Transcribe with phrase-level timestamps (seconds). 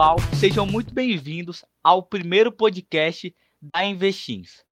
[0.00, 4.64] Pessoal, sejam muito bem-vindos ao primeiro podcast da Investins.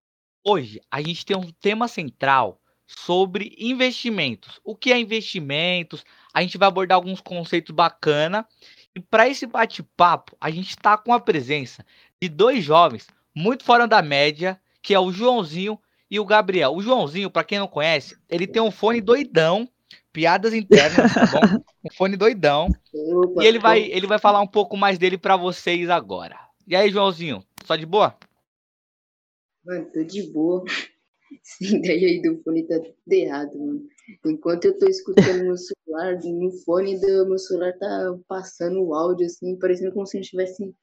[0.42, 4.58] Hoje a gente tem um tema central sobre investimentos.
[4.64, 6.02] O que é investimentos?
[6.32, 8.48] A gente vai abordar alguns conceitos bacana.
[8.96, 11.84] E para esse bate-papo, a gente está com a presença
[12.18, 15.78] de dois jovens muito fora da média, que é o Joãozinho
[16.10, 16.74] e o Gabriel.
[16.74, 19.68] O Joãozinho, para quem não conhece, ele tem um fone doidão,
[20.12, 21.64] piadas internas, tá bom?
[21.84, 22.68] Um fone doidão.
[22.92, 26.38] Opa, e ele vai, ele vai falar um pouco mais dele para vocês agora.
[26.66, 28.16] E aí, Joãozinho, só de boa?
[29.64, 30.64] Mano, tô de boa.
[31.30, 33.82] Essa ideia aí do fone tá tudo errado, mano.
[34.24, 39.26] Enquanto eu tô escutando meu celular, no fone do meu celular tá passando o áudio,
[39.26, 40.74] assim, parecendo como se gente estivesse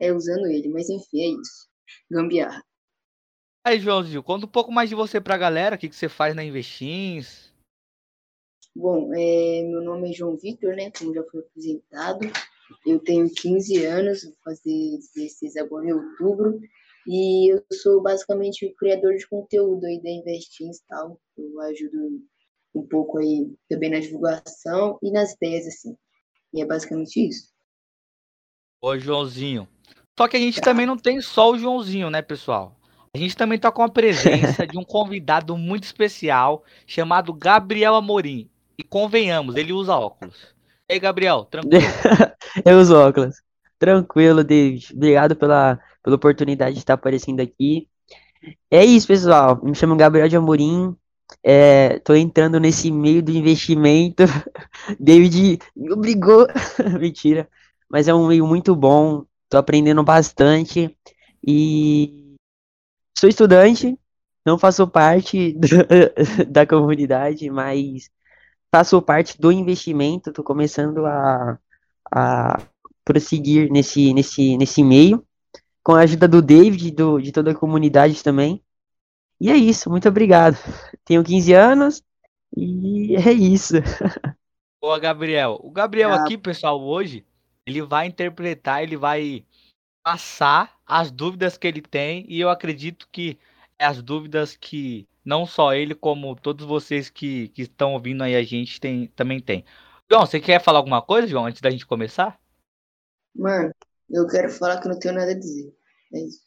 [0.00, 0.68] é, usando ele.
[0.68, 1.68] Mas enfim, é isso.
[2.10, 2.62] Gambiarra.
[3.64, 6.34] Aí, Joãozinho, conta um pouco mais de você pra galera, o que, que você faz
[6.34, 7.47] na Investins.
[8.78, 10.92] Bom, é, meu nome é João Vitor, né?
[10.96, 12.30] Como já foi apresentado.
[12.86, 16.60] Eu tenho 15 anos, vou fazer 16 agora em outubro.
[17.04, 21.20] E eu sou basicamente o criador de conteúdo aí da Investins e tal.
[21.36, 22.22] Eu ajudo
[22.72, 25.96] um pouco aí também na divulgação e nas ideias, assim.
[26.54, 27.52] E é basicamente isso.
[28.80, 29.66] Ô, Joãozinho.
[30.16, 32.78] Só que a gente também não tem só o Joãozinho, né, pessoal?
[33.12, 38.48] A gente também tá com a presença de um convidado muito especial chamado Gabriel Amorim.
[38.78, 40.54] E convenhamos, ele usa óculos.
[40.88, 41.82] E aí, Gabriel, tranquilo?
[42.64, 43.42] eu uso óculos.
[43.78, 44.92] Tranquilo, David.
[44.94, 47.86] Obrigado pela pela oportunidade de estar aparecendo aqui.
[48.70, 49.60] É isso, pessoal.
[49.62, 50.96] Me chamo Gabriel de Amorim.
[51.42, 54.22] É, tô entrando nesse meio do investimento.
[54.98, 56.46] David me obrigou.
[56.98, 57.48] Mentira.
[57.90, 59.24] Mas é um meio muito bom.
[59.50, 60.96] Tô aprendendo bastante.
[61.46, 62.34] E
[63.18, 63.98] sou estudante.
[64.46, 65.54] Não faço parte
[66.48, 68.08] da comunidade, mas
[68.74, 70.32] faço parte do investimento.
[70.32, 71.58] Tô começando a,
[72.12, 72.62] a
[73.04, 75.24] prosseguir nesse, nesse, nesse meio
[75.82, 78.62] com a ajuda do David, do, de toda a comunidade também.
[79.40, 80.58] E é isso, muito obrigado.
[81.04, 82.02] Tenho 15 anos
[82.54, 83.76] e é isso.
[84.82, 85.58] Boa, Gabriel.
[85.62, 86.22] O Gabriel ah.
[86.22, 87.24] aqui, pessoal, hoje,
[87.66, 89.44] ele vai interpretar, ele vai
[90.02, 93.38] passar as dúvidas que ele tem e eu acredito que
[93.78, 98.34] é as dúvidas que não só ele, como todos vocês que, que estão ouvindo aí
[98.34, 99.62] a gente tem, também tem.
[100.10, 102.40] João, você quer falar alguma coisa, João, antes da gente começar?
[103.36, 103.70] Mano,
[104.08, 105.70] eu quero falar que não tenho nada a dizer.
[106.14, 106.40] É isso.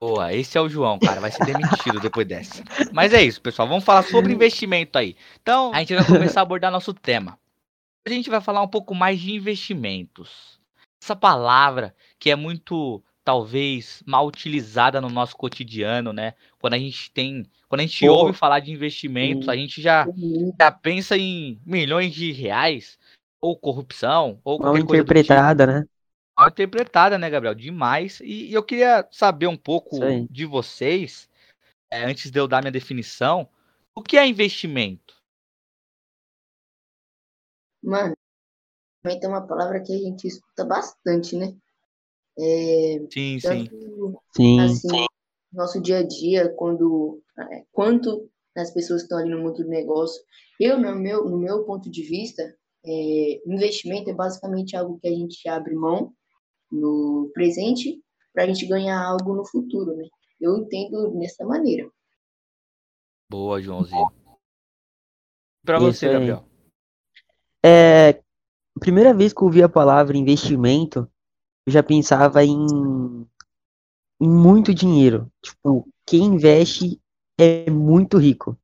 [0.00, 1.20] Boa, esse é o João, cara.
[1.20, 2.62] Vai ser demitido depois dessa.
[2.92, 3.66] Mas é isso, pessoal.
[3.66, 5.16] Vamos falar sobre investimento aí.
[5.42, 7.36] Então, a gente vai começar a abordar nosso tema.
[8.06, 10.60] A gente vai falar um pouco mais de investimentos.
[11.02, 16.34] Essa palavra que é muito, talvez, mal utilizada no nosso cotidiano, né?
[16.58, 17.44] Quando a gente tem.
[17.68, 18.12] Quando a gente Pô.
[18.12, 20.06] ouve falar de investimentos, a gente já,
[20.60, 22.98] já pensa em milhões de reais,
[23.40, 25.80] ou corrupção, ou Mal qualquer interpretada, coisa.
[25.80, 25.86] tipo.
[25.86, 25.94] né?
[26.36, 27.54] mal interpretada, né, Gabriel?
[27.54, 28.20] Demais.
[28.20, 29.98] E, e eu queria saber um pouco
[30.30, 31.28] de vocês,
[31.90, 33.48] é, antes de eu dar minha definição,
[33.94, 35.14] o que é investimento?
[37.82, 38.16] Mano,
[39.04, 41.54] investimento é uma palavra que a gente escuta bastante, né?
[42.38, 43.68] É, sim, sim.
[44.34, 44.60] sim.
[44.60, 45.06] Assim, sim.
[45.52, 49.68] Nosso dia a dia, quando é, quanto as pessoas que estão ali no mundo do
[49.68, 50.22] negócio.
[50.60, 52.42] Eu, no meu, no meu ponto de vista,
[52.84, 56.12] é, investimento é basicamente algo que a gente abre mão
[56.70, 58.00] no presente
[58.32, 60.06] para a gente ganhar algo no futuro, né?
[60.40, 61.88] Eu entendo dessa maneira.
[63.30, 64.06] Boa, Joãozinho.
[65.64, 66.44] Para você, Gabriel.
[67.64, 68.22] É,
[68.78, 71.10] primeira vez que eu ouvi a palavra investimento,
[71.66, 73.26] eu já pensava em,
[74.20, 75.30] em muito dinheiro.
[75.42, 77.00] Tipo, quem investe
[77.38, 78.56] é muito rico.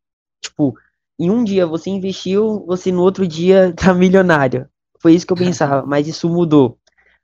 [0.43, 0.75] Tipo,
[1.19, 4.69] em um dia você investiu, você no outro dia tá milionário.
[5.01, 6.79] Foi isso que eu pensava, mas isso mudou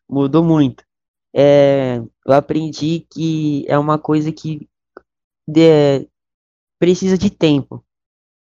[0.09, 0.85] mudou muito.
[1.35, 4.69] É, eu aprendi que é uma coisa que
[5.47, 6.09] de,
[6.79, 7.85] precisa de tempo.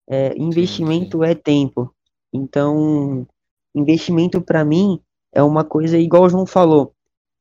[0.08, 1.30] É, investimento sim, sim.
[1.30, 1.94] é tempo.
[2.32, 3.26] Então,
[3.74, 5.00] investimento para mim
[5.32, 6.93] é uma coisa igual o João falou,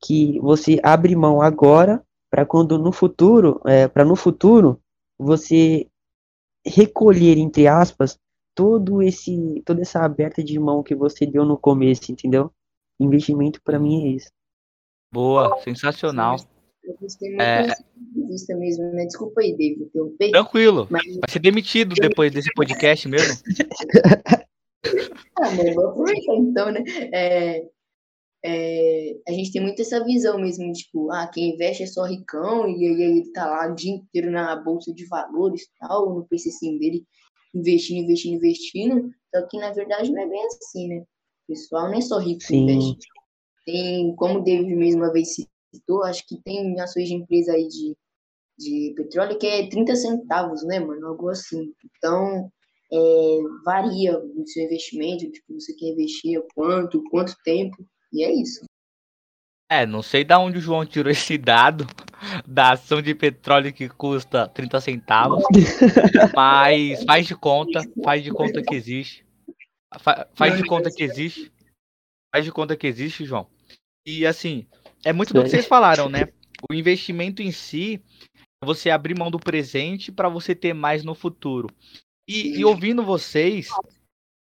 [0.04, 4.82] que você abre mão agora para quando no futuro, é, para no futuro
[5.18, 5.88] você
[6.66, 8.18] recolher entre aspas
[8.56, 12.52] todo esse toda essa aberta de mão que você deu no começo, entendeu?
[13.00, 14.32] Investimento para mim é isso.
[15.12, 16.38] Boa, sensacional.
[16.84, 17.68] Eu gostei muito é...
[18.28, 19.06] vista mesmo, né?
[19.06, 19.90] Desculpa aí, David.
[20.32, 20.88] Tranquilo.
[20.90, 21.06] Mas...
[21.06, 23.42] Vai ser demitido depois desse podcast mesmo.
[25.40, 26.84] ah, mano, vou aproveitar então, né?
[27.14, 27.66] É,
[28.46, 32.68] é, a gente tem muito essa visão mesmo, tipo, ah, quem investe é só ricão,
[32.68, 36.78] e aí ele tá lá o dia inteiro na bolsa de valores tal, no PCC
[36.78, 37.06] dele,
[37.56, 39.12] investindo, investindo, investindo.
[39.34, 41.04] Só que na verdade não é bem assim, né?
[41.48, 42.64] pessoal nem é só rico Sim.
[42.64, 43.08] investe.
[43.66, 45.36] tem, como o David mesmo uma vez
[45.74, 47.96] citou, acho que tem ações de empresa aí de,
[48.58, 51.08] de petróleo que é 30 centavos, né, mano?
[51.08, 51.74] Algo assim.
[51.98, 52.52] Então,
[52.92, 57.78] é, varia o seu investimento, tipo, você quer investir quanto, quanto tempo,
[58.14, 58.64] e é isso.
[59.70, 61.88] É, não sei da onde o João tirou esse dado
[62.46, 65.44] da ação de petróleo que custa 30 centavos,
[66.36, 69.26] mas faz de conta, faz de conta que existe.
[70.00, 71.52] Fa faz de conta que existe.
[72.34, 73.48] Faz de conta que existe, João.
[74.06, 74.68] E assim,
[75.04, 76.28] é muito do que vocês falaram, né?
[76.70, 78.02] O investimento em si
[78.62, 81.68] é você abrir mão do presente para você ter mais no futuro.
[82.28, 83.68] E, e ouvindo vocês,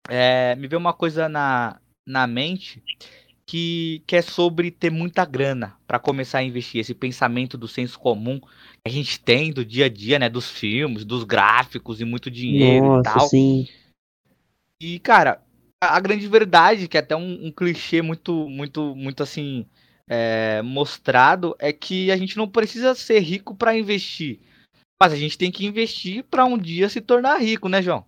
[0.09, 2.81] é, me veio uma coisa na, na mente
[3.45, 6.81] que, que é sobre ter muita grana para começar a investir.
[6.81, 8.47] Esse pensamento do senso comum que
[8.85, 10.29] a gente tem do dia a dia, né?
[10.29, 13.27] Dos filmes, dos gráficos e muito dinheiro Nossa, e tal.
[13.27, 13.67] Sim.
[14.81, 15.41] E, cara,
[15.83, 19.65] a, a grande verdade, que é até um, um clichê muito, muito, muito assim,
[20.09, 24.39] é, mostrado, é que a gente não precisa ser rico para investir.
[25.01, 28.05] Mas a gente tem que investir para um dia se tornar rico, né, João?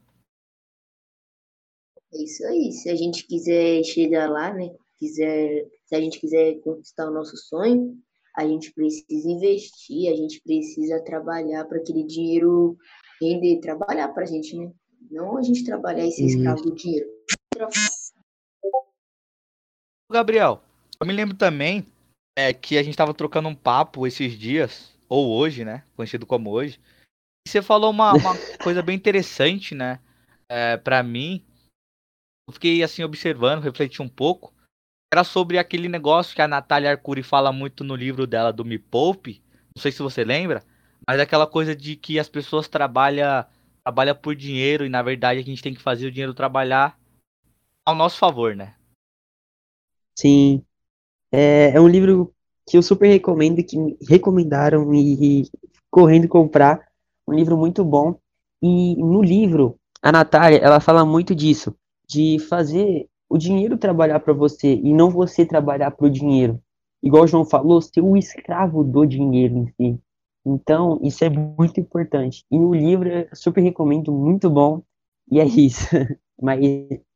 [2.13, 2.71] É isso aí.
[2.71, 4.73] Se a gente quiser chegar lá, né?
[4.97, 7.97] Quiser, se a gente quiser conquistar o nosso sonho,
[8.35, 12.77] a gente precisa investir, a gente precisa trabalhar para aquele dinheiro
[13.21, 14.71] render, trabalhar para a gente, né?
[15.09, 17.07] Não a gente trabalhar e ser escravo do dinheiro.
[20.11, 20.61] Gabriel,
[20.99, 21.85] eu me lembro também
[22.37, 25.83] é, que a gente estava trocando um papo esses dias ou hoje, né?
[25.95, 26.79] Conhecido como hoje.
[27.47, 28.33] E você falou uma, uma
[28.63, 29.99] coisa bem interessante, né?
[30.49, 31.43] É, para mim,
[32.47, 34.53] eu fiquei assim observando, refleti um pouco.
[35.15, 38.77] Era sobre aquele negócio que a Natália Arcuri fala muito no livro dela do Me
[38.77, 39.41] Poupe.
[39.73, 40.61] Não sei se você lembra,
[41.07, 43.45] mas aquela coisa de que as pessoas trabalham
[43.81, 46.99] trabalha por dinheiro e na verdade a gente tem que fazer o dinheiro trabalhar
[47.85, 48.75] ao nosso favor, né?
[50.19, 50.61] Sim.
[51.31, 52.35] É, é um livro
[52.67, 53.77] que eu super recomendo, que
[54.09, 55.51] recomendaram e, e
[55.89, 56.89] correndo comprar.
[57.25, 58.19] Um livro muito bom.
[58.61, 61.73] E no livro, a Natália, ela fala muito disso,
[62.05, 66.61] de fazer o dinheiro trabalhar para você e não você trabalhar para o dinheiro.
[67.01, 69.99] Igual o João falou, ser o escravo do dinheiro em si.
[70.45, 72.45] Então, isso é muito importante.
[72.51, 74.81] E o livro eu super recomendo, muito bom.
[75.29, 75.87] E é isso.
[76.41, 76.59] Mas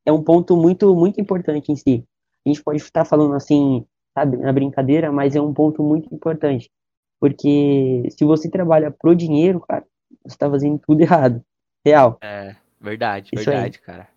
[0.06, 2.04] é um ponto muito, muito importante em si.
[2.46, 3.86] A gente pode estar falando assim,
[4.18, 6.72] sabe, na brincadeira, mas é um ponto muito importante.
[7.20, 9.86] Porque se você trabalha pro dinheiro, cara,
[10.24, 11.44] você tá fazendo tudo errado.
[11.86, 12.18] Real.
[12.22, 13.86] É, verdade, Isso verdade, aí.
[13.86, 14.10] cara.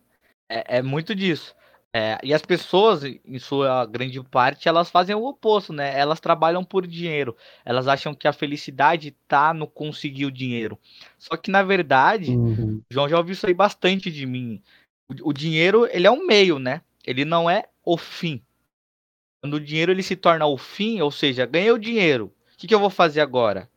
[0.49, 1.55] É, é muito disso.
[1.95, 5.99] É, e as pessoas, em sua grande parte, elas fazem o oposto, né?
[5.99, 7.37] Elas trabalham por dinheiro.
[7.67, 10.79] Elas acham que a felicidade tá no conseguir o dinheiro.
[11.19, 12.81] Só que, na verdade, uhum.
[12.91, 14.63] João já ouviu isso aí bastante de mim.
[15.07, 16.81] O, o dinheiro, ele é um meio, né?
[17.05, 18.41] Ele não é o fim.
[19.43, 22.69] Quando o dinheiro ele se torna o fim, ou seja, ganhei o dinheiro, o que,
[22.69, 23.69] que eu vou fazer agora?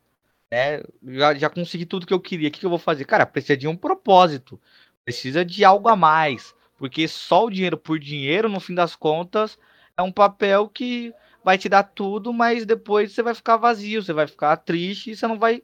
[0.49, 3.03] É, já, já consegui tudo que eu queria, o que, que eu vou fazer?
[3.03, 4.61] Cara, precisa de um propósito,
[5.03, 9.57] precisa de algo a mais, porque só o dinheiro por dinheiro, no fim das contas,
[9.97, 11.13] é um papel que
[11.43, 15.15] vai te dar tudo, mas depois você vai ficar vazio, você vai ficar triste e
[15.15, 15.63] você não vai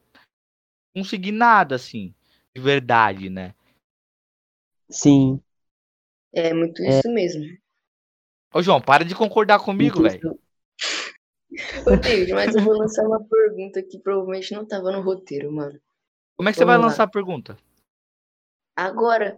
[0.96, 2.14] conseguir nada, assim,
[2.56, 3.54] de verdade, né?
[4.90, 5.42] Sim.
[6.34, 6.90] É muito é.
[6.90, 7.44] isso mesmo.
[8.54, 10.40] Ô, João, para de concordar comigo, velho.
[11.86, 15.80] Ô, David, mas eu vou lançar uma pergunta que provavelmente não tava no roteiro, mano.
[16.38, 17.58] Como é que você vai lançar a pergunta?
[18.76, 19.36] Agora.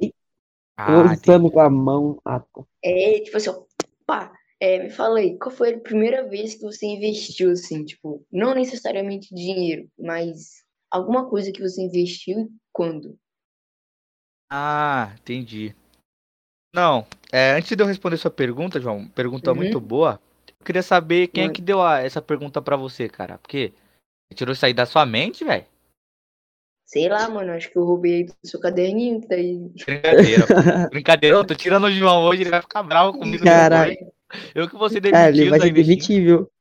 [0.77, 2.19] Ah, Lançando com a mão.
[2.25, 2.43] Ah,
[2.83, 3.63] é, tipo assim, ó,
[4.05, 4.31] pá.
[4.59, 8.55] É, me fala aí, qual foi a primeira vez que você investiu, assim, tipo, não
[8.55, 13.19] necessariamente dinheiro, mas alguma coisa que você investiu e quando?
[14.49, 15.75] Ah, entendi.
[16.73, 19.57] Não, é, antes de eu responder sua pergunta, João, pergunta uhum.
[19.57, 20.21] muito boa.
[20.47, 23.37] Eu queria saber quem é que deu a, essa pergunta para você, cara.
[23.37, 23.73] Porque
[24.29, 25.65] você tirou isso aí da sua mente, velho?
[26.93, 27.51] Sei lá, mano.
[27.51, 29.57] Acho que eu roubei do seu caderninho que tá aí.
[29.85, 30.89] Brincadeira.
[30.91, 31.35] Brincadeira.
[31.37, 33.43] Eu tô tirando o João hoje, ele vai ficar bravo comigo.
[33.43, 33.97] Caralho.
[34.53, 35.25] Eu que vou ser demitido.
[35.25, 36.51] É, ele vai ser demitir, viu?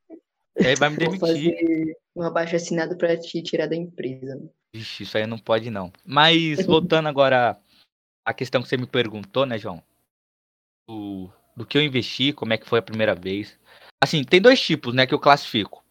[0.56, 1.96] Ele vai me demitir.
[2.16, 4.40] um abaixo assinado pra te tirar da empresa.
[4.74, 5.92] Vixe, isso aí não pode não.
[6.04, 7.58] Mas voltando agora
[8.24, 9.82] à questão que você me perguntou, né, João?
[10.88, 13.58] do, do que eu investi, como é que foi a primeira vez.
[14.02, 15.81] Assim, tem dois tipos, né, que eu classifico.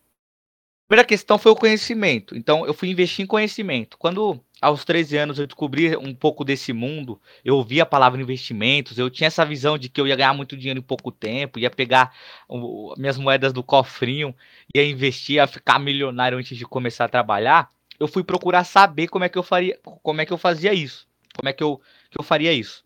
[0.92, 2.36] Primeira questão foi o conhecimento.
[2.36, 3.98] Então, eu fui investir em conhecimento.
[3.98, 8.98] Quando, aos 13 anos, eu descobri um pouco desse mundo, eu ouvi a palavra investimentos,
[8.98, 11.70] eu tinha essa visão de que eu ia ganhar muito dinheiro em pouco tempo, ia
[11.70, 12.14] pegar
[12.46, 14.36] o, minhas moedas do cofrinho,
[14.76, 17.72] ia investir, ia ficar milionário antes de começar a trabalhar.
[17.98, 21.08] Eu fui procurar saber como é que eu faria, como é que eu fazia isso,
[21.34, 21.80] como é que eu,
[22.10, 22.84] que eu faria isso.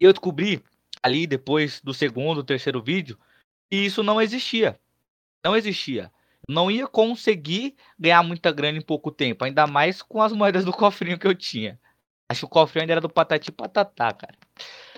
[0.00, 0.64] E eu descobri
[1.02, 3.18] ali depois do segundo, terceiro vídeo,
[3.70, 4.80] e isso não existia.
[5.44, 6.10] Não existia.
[6.48, 10.72] Não ia conseguir ganhar muita grana em pouco tempo, ainda mais com as moedas do
[10.74, 11.78] cofrinho que eu tinha.
[12.28, 14.36] Acho que o cofrinho ainda era do Patati Patatá, cara.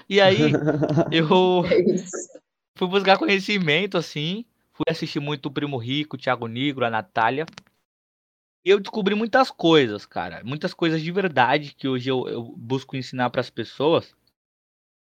[0.09, 0.61] E aí,
[1.11, 2.09] eu É
[2.77, 4.45] fui buscar conhecimento, assim.
[4.73, 7.45] Fui assistir muito o Primo Rico, o Thiago Negro, a Natália.
[8.65, 10.45] E eu descobri muitas coisas, cara.
[10.45, 14.15] Muitas coisas de verdade que hoje eu, eu busco ensinar para as pessoas.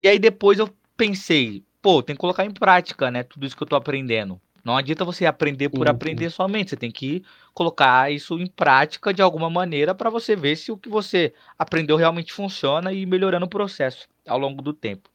[0.05, 3.23] E aí depois eu pensei, pô, tem que colocar em prática, né?
[3.25, 4.41] Tudo isso que eu tô aprendendo.
[4.65, 6.71] Não adianta você aprender por Sim, aprender somente.
[6.71, 10.79] Você tem que colocar isso em prática de alguma maneira para você ver se o
[10.79, 15.11] que você aprendeu realmente funciona e ir melhorando o processo ao longo do tempo.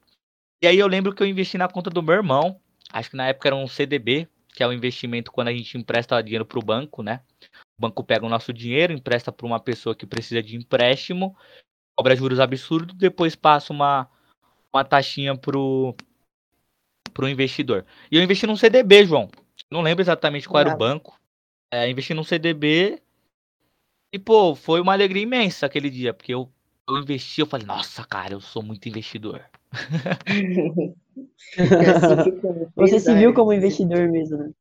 [0.62, 2.60] E aí eu lembro que eu investi na conta do meu irmão.
[2.94, 6.22] Acho que na época era um CDB, que é um investimento quando a gente empresta
[6.22, 7.22] dinheiro para o banco, né?
[7.78, 11.36] O banco pega o nosso dinheiro, empresta para uma pessoa que precisa de empréstimo,
[11.98, 14.10] cobra juros absurdos, depois passa uma,
[14.74, 15.96] uma taxinha pro,
[17.20, 17.86] pro investidor.
[18.10, 19.30] E eu investi num CDB, João.
[19.70, 21.20] Não lembro exatamente qual era o banco.
[21.70, 23.02] É, investi num CDB
[24.14, 26.50] e, pô, foi uma alegria imensa aquele dia, porque eu,
[26.88, 29.44] eu investi, eu falei, nossa, cara, eu sou muito investidor.
[31.58, 32.40] É assim
[32.78, 34.52] Você se viu como investidor mesmo, né?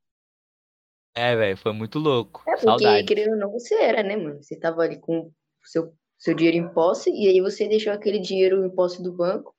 [1.14, 2.42] É, velho, foi muito louco.
[2.48, 3.06] É porque, Saudade.
[3.06, 4.42] querendo ou não, você era, né, mano?
[4.42, 8.18] Você tava ali com o seu, seu dinheiro em posse, e aí você deixou aquele
[8.18, 9.54] dinheiro em posse do banco,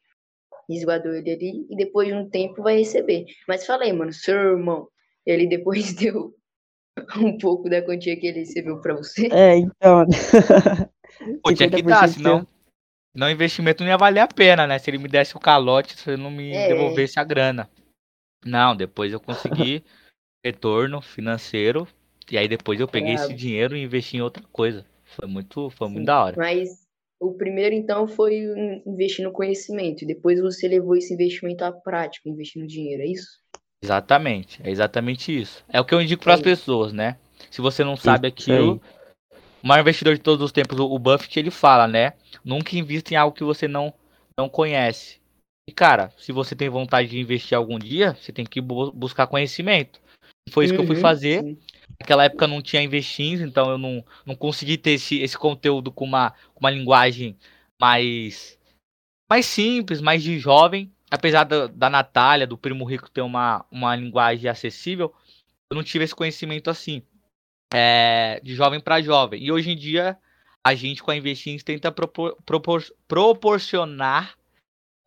[0.70, 3.26] resguardou ele ali, e depois de um tempo vai receber.
[3.48, 4.88] Mas fala aí, mano, seu irmão,
[5.26, 6.34] ele depois deu
[7.18, 9.28] um pouco da quantia que ele recebeu pra você?
[9.32, 10.06] É, então.
[11.44, 12.48] Pô, tinha que dar, 50% senão.
[13.12, 14.78] Senão o investimento não ia valer a pena, né?
[14.78, 16.68] Se ele me desse o calote, se ele não me É.
[16.68, 17.70] devolvesse a grana.
[18.46, 19.84] Não, depois eu consegui
[20.46, 21.88] retorno financeiro.
[22.32, 24.86] E aí depois eu peguei esse dinheiro e investi em outra coisa.
[25.04, 26.36] Foi muito, foi muito da hora.
[26.38, 26.88] Mas
[27.20, 28.46] o primeiro, então, foi
[28.86, 33.28] investir no conhecimento, e depois você levou esse investimento à prática, investindo dinheiro, é isso?
[33.84, 35.64] Exatamente, é exatamente isso.
[35.70, 37.18] É o que eu indico para as pessoas, né?
[37.50, 38.82] Se você não sabe aquilo,
[39.64, 42.14] o maior investidor de todos os tempos, o Buffett, ele fala, né?
[42.44, 43.94] Nunca invista em algo que você não,
[44.38, 45.20] não conhece.
[45.70, 49.28] E, cara, se você tem vontade de investir algum dia, você tem que bu- buscar
[49.28, 50.02] conhecimento.
[50.52, 51.44] Foi isso que eu fui Uhum, fazer.
[51.44, 51.58] sim.
[51.98, 56.06] Naquela época não tinha investins, então eu não, não consegui ter esse, esse conteúdo com
[56.06, 57.38] uma, com uma linguagem
[57.80, 58.58] mais,
[59.30, 60.92] mais simples, mais de jovem.
[61.10, 65.14] Apesar da, da Natália, do Primo Rico ter uma, uma linguagem acessível,
[65.70, 67.02] eu não tive esse conhecimento assim,
[67.74, 69.44] é, de jovem para jovem.
[69.44, 70.18] E hoje em dia,
[70.64, 74.38] a gente com a Investins tenta propor- propor- proporcionar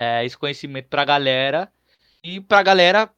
[0.00, 1.72] é, esse conhecimento para a galera
[2.24, 3.10] e para a galera,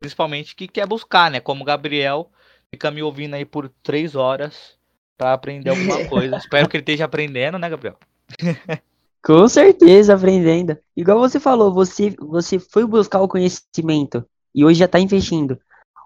[0.00, 1.40] principalmente, que quer buscar, né?
[1.40, 2.30] Como o Gabriel
[2.76, 4.78] fica me ouvindo aí por três horas
[5.16, 6.36] para aprender alguma coisa.
[6.36, 7.96] Espero que ele esteja aprendendo, né, Gabriel?
[9.24, 10.78] Com certeza, aprendendo.
[10.94, 15.58] Igual você falou, você, você foi buscar o conhecimento e hoje já tá investindo.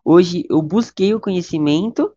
[0.05, 2.15] Hoje eu busquei o conhecimento,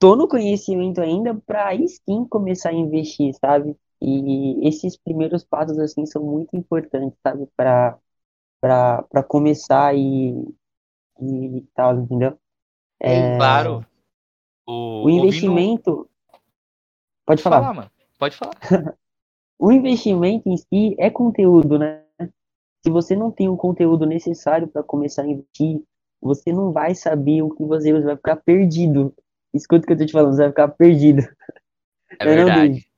[0.00, 3.76] tô no conhecimento ainda para aí sim começar a investir, sabe?
[4.00, 7.46] E esses primeiros passos assim são muito importantes, sabe?
[7.56, 7.96] Para
[8.60, 10.34] para para começar e
[11.20, 12.36] e tal, entendeu?
[13.02, 13.84] É, Claro.
[14.66, 16.08] O, o ouvindo- investimento
[17.24, 17.60] Pode Pode falar.
[17.60, 17.90] falar, mano.
[18.18, 18.54] Pode falar.
[19.58, 22.02] O investimento em si é conteúdo, né?
[22.84, 25.80] Se você não tem o conteúdo necessário para começar a investir,
[26.20, 29.14] você não vai saber o que você você vai ficar perdido.
[29.54, 31.22] Escuta o que eu tô te falando, você vai ficar perdido.
[32.18, 32.88] É Eu não verdade.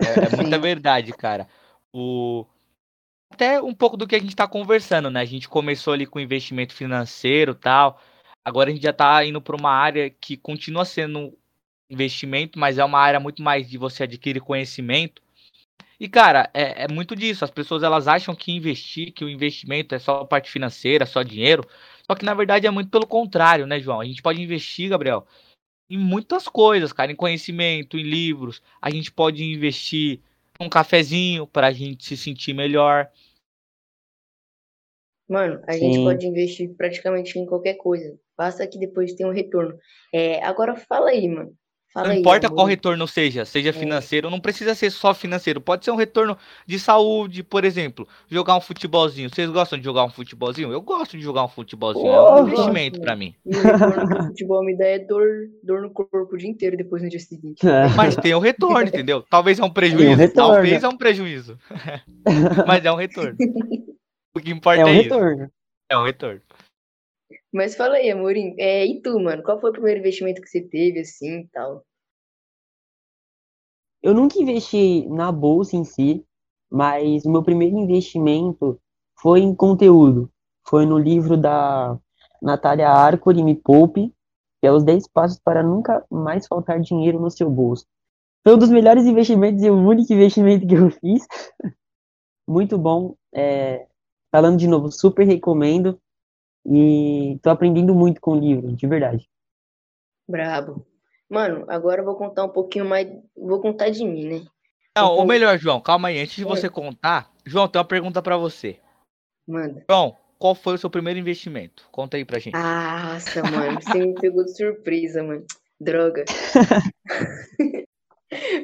[0.00, 1.48] É, é muita verdade, cara.
[1.92, 2.46] O...
[3.32, 5.20] Até um pouco do que a gente tá conversando, né?
[5.20, 8.00] A gente começou ali com investimento financeiro e tal.
[8.46, 11.36] Agora a gente já tá indo para uma área que continua sendo
[11.90, 15.20] investimento, mas é uma área muito mais de você adquirir conhecimento.
[15.98, 17.44] E, cara, é, é muito disso.
[17.44, 21.68] As pessoas elas acham que investir, que o investimento é só parte financeira, só dinheiro.
[22.06, 24.00] Só que na verdade é muito pelo contrário, né, João?
[24.00, 25.26] A gente pode investir, Gabriel,
[25.90, 28.62] em muitas coisas, cara, em conhecimento, em livros.
[28.80, 30.20] A gente pode investir
[30.60, 33.08] num cafezinho para a gente se sentir melhor.
[35.28, 36.04] Mano, a gente Sim.
[36.04, 38.16] pode investir praticamente em qualquer coisa.
[38.36, 39.74] Basta que depois tenha um retorno.
[40.12, 41.52] É, agora fala aí, mano.
[41.96, 42.56] Fala Não aí, importa amor.
[42.56, 46.78] qual retorno seja, seja financeiro, não precisa ser só financeiro, pode ser um retorno de
[46.78, 49.30] saúde, por exemplo, jogar um futebolzinho.
[49.30, 50.70] Vocês gostam de jogar um futebolzinho?
[50.70, 53.34] Eu gosto de jogar um futebolzinho, é um investimento pra mim.
[53.46, 55.26] E o retorno que o futebol me dá é dor,
[55.62, 57.62] dor no corpo o dia inteiro depois no dia seguinte.
[57.96, 59.22] Mas tem o retorno, entendeu?
[59.22, 60.52] Talvez é um prejuízo, retorno.
[60.52, 61.58] talvez é um prejuízo.
[62.66, 63.36] Mas é um retorno.
[64.36, 65.02] O que importa É um é, isso.
[65.04, 65.52] retorno.
[65.88, 66.42] É um retorno.
[67.50, 68.54] Mas fala aí, amorim.
[68.58, 69.42] É, e tu, mano?
[69.42, 71.82] Qual foi o primeiro investimento que você teve, assim, e tal?
[74.02, 76.22] Eu nunca investi na bolsa em si,
[76.70, 78.78] mas o meu primeiro investimento
[79.18, 80.30] foi em conteúdo.
[80.68, 81.98] Foi no livro da
[82.42, 84.12] Natália Arcuri, Me Poupe.
[84.60, 87.86] que é os 10 passos para nunca mais faltar dinheiro no seu bolso.
[88.44, 91.26] Foi um dos melhores investimentos e o único investimento que eu fiz.
[92.46, 93.16] Muito bom.
[93.34, 93.86] É,
[94.36, 95.98] falando de novo, super recomendo.
[96.66, 99.26] E tô aprendendo muito com o livro, de verdade.
[100.28, 100.86] Brabo.
[101.30, 103.08] Mano, agora eu vou contar um pouquinho mais.
[103.34, 104.46] Vou contar de mim, né?
[104.94, 106.20] Não, ou melhor, João, calma aí.
[106.20, 108.78] Antes de você contar, João, tem uma pergunta para você.
[109.46, 109.84] Manda.
[109.88, 111.88] João, qual foi o seu primeiro investimento?
[111.90, 112.54] Conta aí pra gente.
[112.54, 115.46] Nossa, mano, você me pegou de surpresa, mano.
[115.80, 116.24] Droga.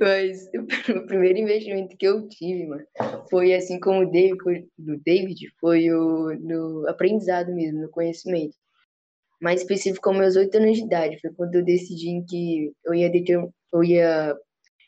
[0.01, 0.49] Mas
[0.97, 2.85] o primeiro investimento que eu tive, mano,
[3.31, 8.57] foi assim como o David, foi, do David, foi o no aprendizado mesmo, no conhecimento.
[9.41, 13.11] Mais específico, aos meus oito anos de idade, foi quando eu decidi que eu ia,
[13.73, 14.37] eu ia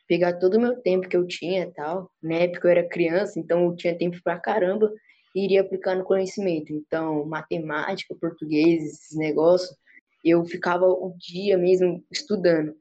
[0.07, 2.11] pegar todo o meu tempo que eu tinha tal.
[2.23, 4.93] Na época eu era criança, então eu tinha tempo pra caramba
[5.35, 6.73] e iria aplicar no conhecimento.
[6.73, 9.77] Então, matemática, português, esses negócios,
[10.25, 12.77] eu ficava o dia mesmo estudando.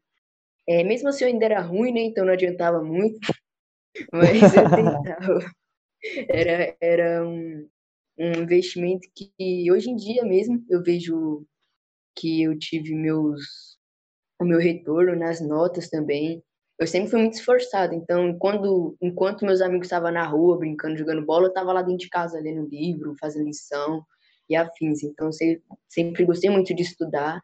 [0.67, 2.01] É, mesmo assim, eu ainda era ruim, né?
[2.01, 3.19] Então não adiantava muito.
[4.13, 5.39] Mas eu tentava.
[6.29, 7.67] Era, era um,
[8.19, 11.45] um investimento que hoje em dia mesmo eu vejo
[12.15, 13.73] que eu tive meus
[14.39, 16.43] o meu retorno nas notas também.
[16.79, 21.25] Eu sempre fui muito esforçado, então quando enquanto meus amigos estavam na rua brincando, jogando
[21.25, 24.03] bola, eu estava lá dentro de casa lendo livro, fazendo lição
[24.49, 25.03] e afins.
[25.03, 27.41] Então sempre, sempre gostei muito de estudar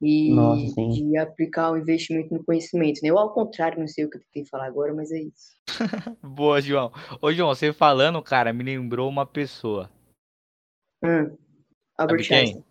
[0.00, 3.00] e Nossa, de aplicar o investimento no conhecimento.
[3.02, 3.10] Né?
[3.10, 5.56] Eu, ao contrário, não sei o que eu tentei falar agora, mas é isso.
[6.22, 6.92] Boa, João.
[7.20, 9.90] Ô, João, você falando, cara, me lembrou uma pessoa.
[11.02, 11.36] Hum,
[11.98, 12.32] Albert?
[12.32, 12.64] Einstein.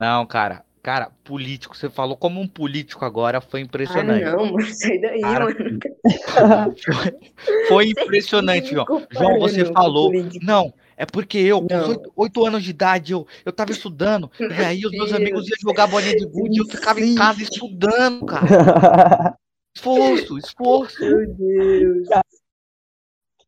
[0.00, 0.64] Não, cara.
[0.82, 1.76] Cara, político.
[1.76, 4.24] Você falou como um político agora, foi Ah, impressionante.
[4.24, 5.78] não, mano, sai daí, Cara, mano.
[7.68, 8.86] Foi impressionante, João.
[9.12, 10.10] João, você falou.
[10.42, 14.64] Não, é porque eu, com oito, oito anos de idade, eu, eu tava estudando, e
[14.64, 15.20] aí os meus Deus.
[15.20, 19.36] amigos iam jogar bolinha de gude e eu ficava em casa estudando, cara.
[19.74, 21.00] Esforço, esforço.
[21.00, 22.08] Meu Deus.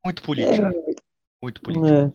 [0.05, 0.67] Muito político.
[1.41, 1.87] Muito político.
[1.87, 2.13] É.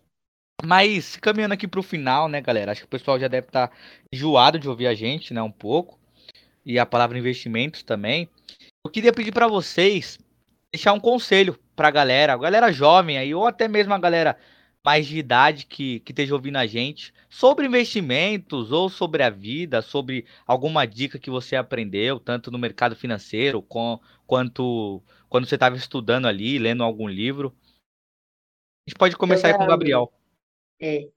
[0.65, 2.71] Mas caminhando aqui pro final, né, galera?
[2.71, 3.71] Acho que o pessoal já deve estar
[4.12, 5.97] enjoado de ouvir a gente, né, um pouco.
[6.65, 8.28] E a palavra investimentos também.
[8.84, 10.17] Eu queria pedir pra vocês
[10.73, 14.38] deixar um conselho pra galera, a galera jovem aí, ou até mesmo a galera
[14.85, 19.81] mais de idade que, que esteja ouvindo a gente, sobre investimentos, ou sobre a vida,
[19.81, 25.75] sobre alguma dica que você aprendeu, tanto no mercado financeiro, com, quanto quando você estava
[25.75, 27.53] estudando ali, lendo algum livro.
[28.87, 29.67] A gente pode começar aí com o.
[29.67, 30.11] Gabriel.
[30.81, 31.09] É,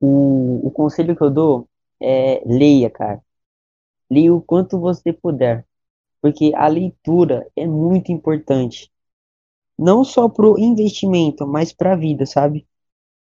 [0.00, 1.68] O, o conselho que eu dou
[2.00, 3.20] é leia, cara.
[4.10, 5.66] Leia o quanto você puder.
[6.20, 8.90] Porque a leitura é muito importante.
[9.78, 12.66] Não só pro investimento, mas pra vida, sabe?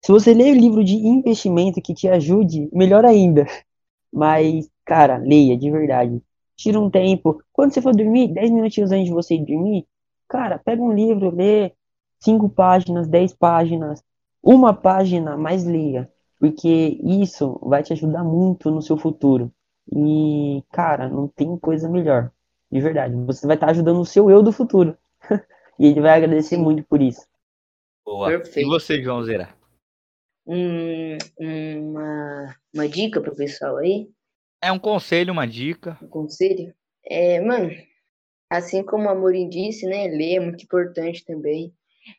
[0.04, 3.46] Se você ler livro de investimento que te ajude, melhor ainda.
[4.12, 6.22] Mas, cara, leia, de verdade.
[6.56, 7.42] Tira um tempo.
[7.52, 9.86] Quando você for dormir, 10 minutinhos antes de você ir dormir,
[10.28, 11.72] cara, pega um livro, lê
[12.20, 14.02] 5 páginas, 10 páginas,
[14.42, 16.10] uma página, mas leia.
[16.38, 19.52] Porque isso vai te ajudar muito no seu futuro.
[19.92, 22.30] E, cara, não tem coisa melhor.
[22.70, 23.14] De verdade.
[23.26, 24.96] Você vai estar ajudando o seu eu do futuro.
[25.78, 27.26] E ele vai agradecer muito por isso.
[28.04, 28.32] Boa.
[28.32, 28.68] E Perfeito.
[28.68, 29.54] você, João Zera?
[30.46, 34.08] um, uma, uma dica pro pessoal aí,
[34.62, 35.98] É um conselho, uma dica.
[36.00, 36.72] um conselho.
[37.04, 37.70] É, mano,
[38.50, 41.72] assim como a Amorim disse, né, ler é muito importante também.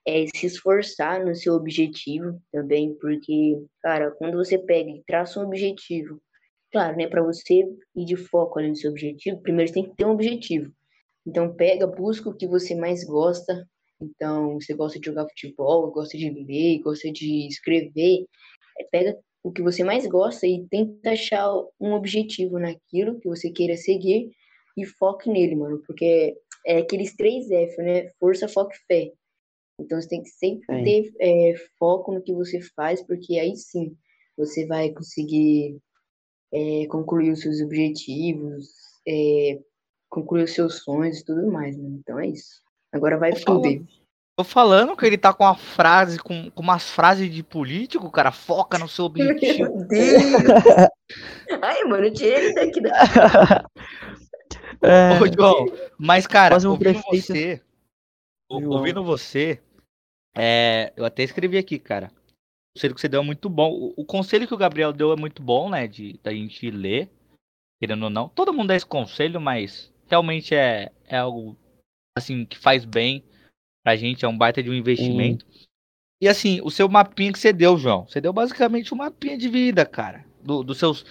[0.06, 5.46] É se esforçar no seu objetivo também, porque, cara, quando você pega e traça um
[5.46, 6.22] objetivo,
[6.74, 7.64] claro, né, para você
[7.96, 10.70] ir de foco ali no seu objetivo, primeiro você tem que ter um objetivo.
[11.28, 13.68] Então pega, busca o que você mais gosta.
[14.00, 18.26] Então, você gosta de jogar futebol, gosta de ler, gosta de escrever,
[18.80, 23.50] é, pega o que você mais gosta e tenta achar um objetivo naquilo que você
[23.50, 24.32] queira seguir
[24.78, 28.10] e foque nele, mano, porque é aqueles três F, né?
[28.20, 29.12] Força, foco e fé.
[29.80, 30.84] Então você tem que sempre Sim.
[30.84, 33.96] ter é, foco no que você faz, porque aí sim
[34.38, 35.78] você vai conseguir
[36.54, 38.68] é, concluir os seus objetivos,
[40.10, 41.98] concluir os seus sonhos e tudo mais, mano.
[42.00, 42.62] Então é isso.
[42.92, 43.60] Agora vai pro.
[43.60, 43.98] David.
[44.38, 48.32] Tô falando que ele tá com uma frase, com, com umas frases de político, cara.
[48.32, 49.76] Foca no seu objetivo.
[49.76, 50.24] Meu Deus!
[51.60, 52.92] Ai, mano, tirei ele daqui da.
[54.82, 55.66] É, Ô, João,
[55.98, 57.62] mas, cara, um ouvindo você,
[58.50, 58.70] João.
[58.70, 59.60] ouvindo você,
[60.38, 62.12] é, eu até escrevi aqui, cara.
[62.12, 63.72] O conselho que você deu é muito bom.
[63.72, 65.88] O, o conselho que o Gabriel deu é muito bom, né?
[65.88, 67.10] De da gente ler,
[67.82, 68.30] querendo ou não.
[68.30, 71.58] Todo mundo dá esse conselho, mas realmente é, é algo
[72.18, 73.24] assim que faz bem
[73.84, 75.46] pra gente, é um baita de um investimento.
[76.22, 79.48] E assim, o seu mapinha que você deu, João, você deu basicamente um mapinha de
[79.48, 80.26] vida, cara.
[80.42, 81.06] Do, dos seus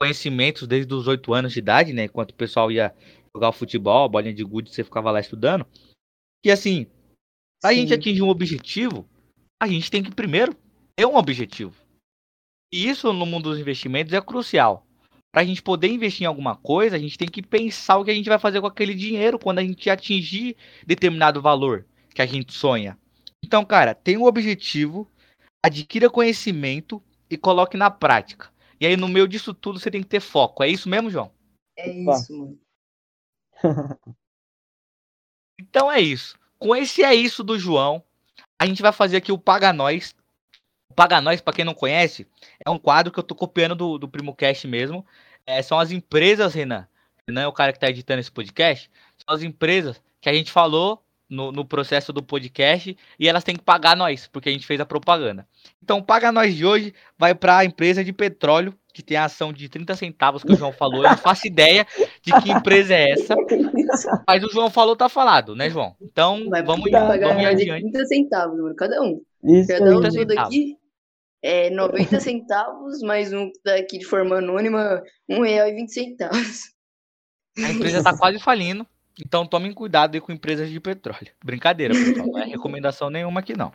[0.00, 2.04] conhecimentos desde os oito anos de idade, né?
[2.04, 2.94] Enquanto o pessoal ia
[3.34, 5.66] jogar futebol, bolinha de gude, você ficava lá estudando.
[6.42, 6.86] Que assim,
[7.64, 9.08] a gente atingir um objetivo,
[9.62, 10.56] a gente tem que primeiro
[10.96, 11.74] ter um objetivo.
[12.72, 14.86] E isso no mundo dos investimentos é crucial.
[15.38, 18.10] Para a gente poder investir em alguma coisa, a gente tem que pensar o que
[18.10, 22.26] a gente vai fazer com aquele dinheiro quando a gente atingir determinado valor que a
[22.26, 22.98] gente sonha.
[23.44, 25.08] Então, cara, tem um objetivo,
[25.64, 28.50] adquira conhecimento e coloque na prática.
[28.80, 30.64] E aí, no meio disso tudo, você tem que ter foco.
[30.64, 31.30] É isso mesmo, João?
[31.76, 32.58] É isso, mano.
[35.56, 36.36] então é isso.
[36.58, 38.02] Com esse é isso do João,
[38.60, 40.16] a gente vai fazer aqui o Paga Nós.
[40.90, 42.26] O Paga Nós, pra quem não conhece,
[42.66, 45.06] é um quadro que eu tô copiando do, do Primo Cast mesmo.
[45.48, 46.86] É, são as empresas, Renan.
[47.26, 48.90] Renan é o cara que tá editando esse podcast.
[49.16, 53.56] São as empresas que a gente falou no, no, processo do podcast e elas têm
[53.56, 55.48] que pagar nós, porque a gente fez a propaganda.
[55.82, 59.50] Então, paga nós de hoje vai para a empresa de petróleo, que tem a ação
[59.50, 61.02] de 30 centavos que o João falou.
[61.02, 61.86] Eu não faço ideia
[62.20, 63.34] de que empresa é essa.
[64.28, 65.96] Mas o João falou, tá falado, né, João?
[65.98, 67.90] Então, Vai vamos, pagar vamos ir de adiante.
[67.90, 69.18] 30 centavos, mano, cada um.
[69.44, 70.00] Isso Cada um aí.
[70.02, 70.54] 30 tudo centavos.
[70.54, 70.77] aqui
[71.42, 75.88] é 90 centavos, mais um que tá aqui de forma anônima, um real e 20
[75.92, 76.60] centavos.
[77.58, 78.86] A empresa tá quase falindo.
[79.20, 81.32] Então tomem cuidado aí com empresas de petróleo.
[81.44, 82.26] Brincadeira, pessoal.
[82.28, 83.72] Não é recomendação nenhuma aqui, não.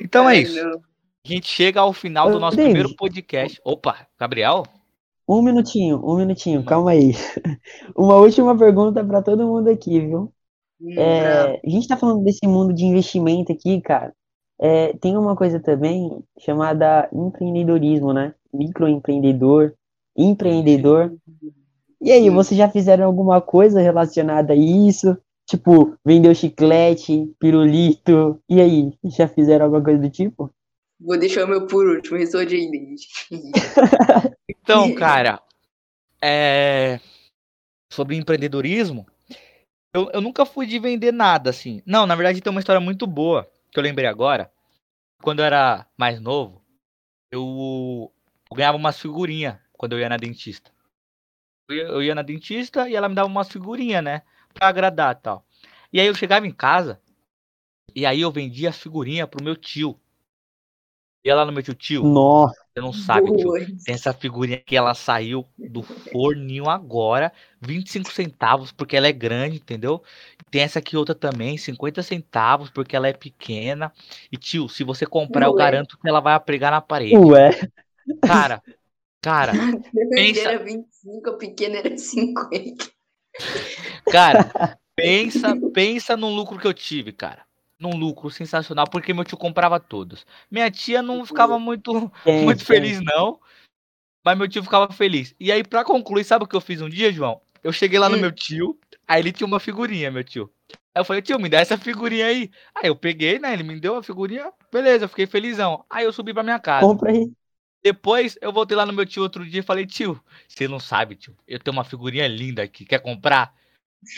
[0.00, 0.62] Então é isso.
[0.64, 0.80] não.
[1.24, 2.72] A gente chega ao final do nosso David.
[2.72, 3.60] primeiro podcast.
[3.64, 4.64] Opa, Gabriel?
[5.26, 7.12] Um minutinho, um minutinho, calma aí.
[7.96, 10.30] Uma última pergunta para todo mundo aqui, viu?
[10.80, 14.12] Hum, É, a gente tá falando desse mundo de investimento aqui, cara.
[14.60, 18.34] É, tem uma coisa também chamada empreendedorismo, né?
[18.52, 19.74] Microempreendedor,
[20.16, 21.12] empreendedor.
[22.00, 22.30] E aí, Sim.
[22.30, 25.16] vocês já fizeram alguma coisa relacionada a isso?
[25.46, 28.40] Tipo, vendeu chiclete, pirulito.
[28.48, 30.50] E aí, já fizeram alguma coisa do tipo?
[31.00, 33.02] Vou deixar o meu por último, responde aí, David.
[34.48, 35.42] Então, cara,
[36.22, 36.98] é...
[37.92, 39.06] sobre empreendedorismo,
[39.92, 41.82] eu, eu nunca fui de vender nada, assim.
[41.84, 44.50] Não, na verdade tem uma história muito boa que eu lembrei agora.
[45.20, 46.64] Quando eu era mais novo,
[47.30, 48.12] eu,
[48.50, 50.72] eu ganhava umas figurinhas quando eu ia na dentista.
[51.68, 54.22] Eu ia, na dentista e ela me dava umas figurinhas, né?
[54.52, 55.46] Pra agradar e tal.
[55.92, 57.00] E aí eu chegava em casa
[57.94, 59.98] e aí eu vendia as figurinhas pro meu tio.
[61.24, 63.52] Ia lá no meu tio, tio, Nossa, você não sabe, tio.
[63.52, 63.60] Boa.
[63.84, 69.56] Tem essa figurinha que ela saiu do forninho agora, 25 centavos porque ela é grande,
[69.58, 70.02] entendeu?
[70.50, 73.92] Tem essa aqui outra também, 50 centavos porque ela é pequena.
[74.32, 75.54] E tio, se você comprar, eu Ué.
[75.54, 77.30] garanto que ela vai pregar na parede.
[77.30, 77.50] ué.
[78.24, 78.62] Cara,
[79.22, 79.60] cara,
[79.92, 82.86] Grande Pensa- era 25, a pequena era 50.
[84.08, 84.54] cara,
[84.94, 87.44] pensa, pensa no lucro que eu tive, cara.
[87.84, 90.26] Num lucro sensacional, porque meu tio comprava todos.
[90.50, 91.92] Minha tia não ficava muito
[92.24, 93.38] muito feliz, não.
[94.24, 95.34] Mas meu tio ficava feliz.
[95.38, 97.42] E aí, pra concluir, sabe o que eu fiz um dia, João?
[97.62, 98.20] Eu cheguei lá no Hum.
[98.20, 100.50] meu tio, aí ele tinha uma figurinha, meu tio.
[100.70, 102.50] Aí eu falei, tio, me dá essa figurinha aí.
[102.74, 103.52] Aí eu peguei, né?
[103.52, 105.84] Ele me deu a figurinha, beleza, eu fiquei felizão.
[105.90, 106.86] Aí eu subi pra minha casa.
[106.86, 107.30] Compra aí.
[107.82, 110.18] Depois eu voltei lá no meu tio outro dia e falei, tio,
[110.48, 113.54] você não sabe, tio, eu tenho uma figurinha linda aqui, quer comprar?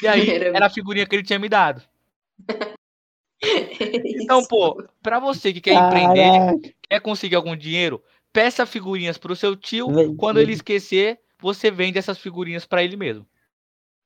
[0.01, 1.83] E aí, era a figurinha que ele tinha me dado.
[4.19, 6.73] Então, pô, pra você que quer empreender, Caraca.
[6.89, 9.95] quer conseguir algum dinheiro, peça figurinhas pro seu tio.
[9.95, 10.41] Vem, Quando vem.
[10.41, 13.27] ele esquecer, você vende essas figurinhas pra ele mesmo.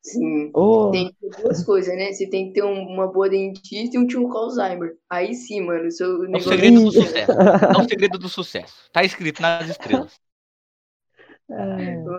[0.02, 0.54] Sim.
[0.54, 2.12] Ô, Tem duas coisas, né?
[2.12, 4.96] Você tem que ter um- uma boa dentista e um tio com Alzheimer.
[5.08, 6.50] Aí sim, mano, o seu É o negócio.
[6.50, 7.00] segredo do Isso.
[7.00, 7.38] sucesso.
[7.72, 8.88] É o segredo do sucesso.
[8.92, 10.20] Tá escrito nas estrelas.
[11.50, 12.10] é,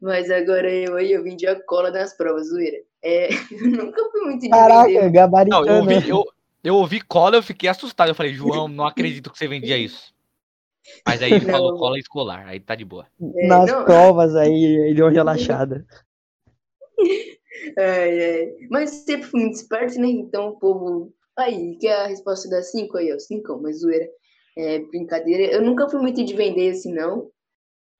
[0.00, 2.78] Mas agora eu aí, eu vendi a cola nas provas, zoeira.
[3.02, 5.12] É, eu nunca fui muito de Caraca, vender.
[5.48, 5.76] Não, eu gabaritando.
[5.76, 6.24] ouvi, eu,
[6.62, 8.08] eu ouvi cola, eu fiquei assustado.
[8.08, 10.14] Eu falei, João, não acredito que você vendia isso.
[11.06, 11.52] Mas aí ele Não.
[11.52, 13.06] falou cola escolar, aí tá de boa.
[13.36, 15.86] É, Nas não, provas aí, ele deu uma relaxada.
[17.78, 18.52] ai, ai.
[18.70, 20.08] Mas sempre fui muito esperto, né?
[20.08, 21.12] Então o povo.
[21.36, 23.18] Aí, que é a resposta da 5 aí, ó.
[23.18, 24.08] 5, mas zoeira.
[24.56, 25.44] É brincadeira.
[25.52, 27.30] Eu nunca fui muito de vender assim, não.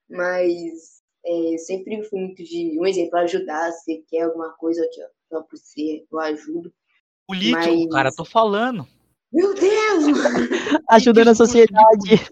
[0.08, 2.78] Mas é, sempre fui muito de.
[2.80, 3.70] Um exemplo, ajudar.
[3.72, 5.08] Se você quer alguma coisa aqui, ó.
[5.28, 6.72] Só pra você, eu ajudo.
[7.30, 8.84] Político, Mas- cara, tô falando.
[9.32, 10.04] Meu Deus!
[10.90, 12.28] Ajudando a sociedade.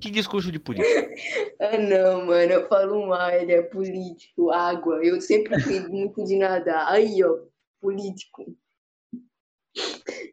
[0.00, 0.88] Que discurso de político.
[1.60, 4.96] Ah, não, mano, eu falo mal, ele é político, água.
[5.04, 6.88] Eu sempre fui muito de nadar.
[6.88, 7.38] Aí, ó,
[7.80, 8.44] político.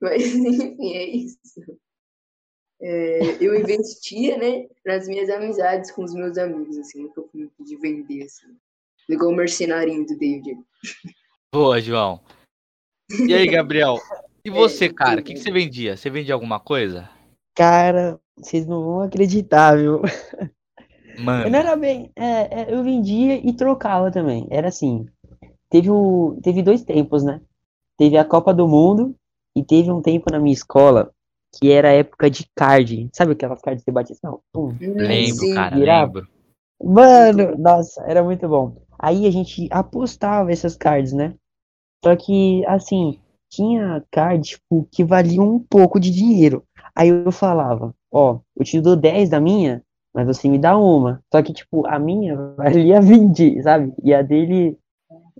[0.01, 1.37] Mas, enfim, é isso.
[2.81, 7.63] É, eu investia, né, nas minhas amizades com os meus amigos, assim, nunca fui muito
[7.63, 8.57] de vender, assim.
[9.07, 10.57] Igual o mercenarinho do David.
[11.53, 12.19] Boa, João.
[13.27, 13.97] E aí, Gabriel?
[14.43, 15.21] E você, É, cara?
[15.21, 15.97] O que, que você vendia?
[15.97, 17.09] Você vendia alguma coisa?
[17.55, 20.01] Cara, vocês não vão acreditar, viu?
[21.19, 21.49] Mano.
[21.49, 22.11] Não era bem.
[22.15, 24.47] é, é, eu vendia e trocava também.
[24.49, 25.05] Era assim.
[25.69, 27.41] Teve, o, teve dois tempos, né?
[27.97, 29.13] Teve a Copa do Mundo
[29.55, 31.11] e teve um tempo na minha escola
[31.57, 33.09] que era a época de card.
[33.13, 34.21] Sabe aquelas cards que você bate assim?
[34.23, 34.75] Não, pum.
[34.79, 35.53] Lembro, Sim.
[35.53, 36.13] cara, virava.
[36.19, 36.29] lembro.
[36.81, 38.81] Mano, nossa, era muito bom.
[38.97, 41.33] Aí a gente apostava essas cards, né?
[42.03, 46.63] Só que, assim, tinha cards, tipo, que valiam um pouco de dinheiro.
[46.95, 49.83] Aí eu falava, ó, eu te dou 10 da minha,
[50.13, 51.21] mas você me dá uma.
[51.31, 53.93] Só que, tipo, a minha valia 20, sabe?
[54.03, 54.77] E a dele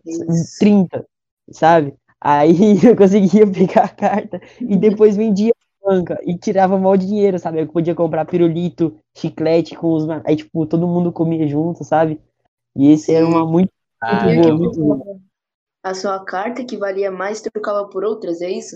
[0.06, 0.60] Isso.
[0.60, 1.06] 30,
[1.52, 1.94] sabe?
[2.22, 2.52] Aí
[2.86, 7.62] eu conseguia pegar a carta e depois vendia na banca e tirava mal dinheiro, sabe?
[7.62, 10.10] Eu podia comprar pirulito, chiclete com os.
[10.26, 12.20] Aí, tipo, todo mundo comia junto, sabe?
[12.76, 15.20] E esse era uma muito, Ah, muito boa, muito boa.
[15.84, 18.76] A sua carta que valia mais trocava por outras, é isso?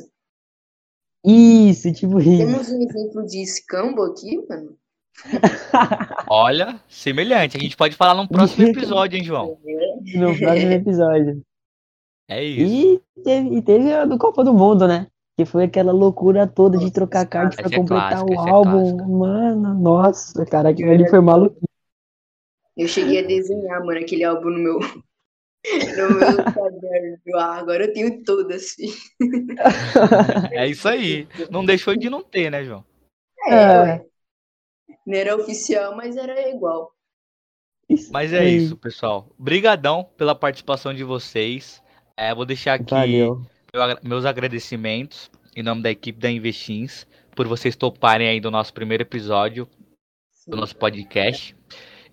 [1.25, 2.45] Isso, tipo isso.
[2.45, 4.77] Temos um exemplo de escambo aqui, mano.
[6.29, 7.55] olha, semelhante.
[7.55, 9.57] A gente pode falar num próximo episódio, hein, João?
[10.15, 11.41] No próximo episódio.
[12.27, 13.01] É isso.
[13.17, 15.07] E teve, e teve a do Copa do Mundo, né?
[15.37, 18.47] Que foi aquela loucura toda de Nossa, trocar card pra é completar clássico, o esse
[18.47, 18.71] é álbum.
[18.71, 19.11] clássico.
[19.11, 21.57] Mano, nossa, cara, aquilo ali foi maluco.
[22.75, 24.79] Eu cheguei a desenhar, mano, aquele álbum no meu,
[25.95, 27.17] no meu caderno.
[27.35, 28.93] Ah, agora eu tenho todas, filho.
[30.51, 31.27] É isso aí.
[31.49, 32.85] Não deixou de não ter, né, João?
[33.47, 34.05] É, É.
[35.05, 36.93] Não era oficial, mas era igual.
[38.11, 39.29] Mas é isso, pessoal.
[39.37, 41.81] Brigadão pela participação de vocês.
[42.17, 43.45] É, vou deixar aqui Valeu.
[44.01, 49.03] meus agradecimentos em nome da equipe da Investins por vocês toparem aí do nosso primeiro
[49.03, 49.67] episódio
[50.47, 51.55] do nosso podcast.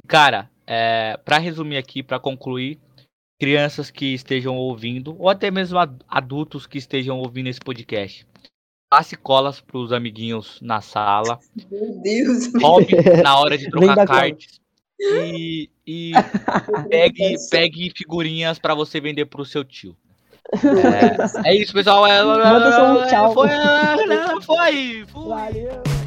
[0.06, 2.78] Cara, é, para resumir aqui, para concluir,
[3.40, 8.26] crianças que estejam ouvindo, ou até mesmo ad- adultos que estejam ouvindo esse podcast,
[8.90, 12.52] passe colas para os amiguinhos na sala, Meu Deus.
[12.60, 14.60] roube na hora de trocar cards
[15.00, 16.12] e, e
[16.90, 19.96] pegue, pegue figurinhas para você vender pro seu tio.
[21.44, 22.06] É, é isso, pessoal.
[22.06, 23.32] É, Manda só um tchau.
[23.32, 23.48] Foi,
[24.42, 25.28] foi, foi.
[25.28, 25.99] Valeu.